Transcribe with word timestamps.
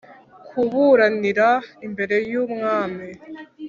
Kuburanira 0.49 1.47
imbere 1.85 2.15
y 2.31 2.33
umwami 2.43 3.05